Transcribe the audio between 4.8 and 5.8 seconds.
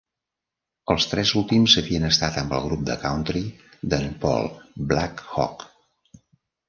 BlackHawk.